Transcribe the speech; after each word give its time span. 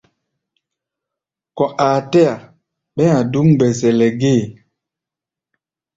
Kɔ̧ 1.57 1.69
aa 1.87 1.97
tɛ́-a 2.11 2.33
ɓɛɛ́ 2.95 3.15
a̧ 3.19 3.23
dúk 3.31 3.45
mgbɛzɛlɛ 3.49 4.07
gée. 4.19 4.41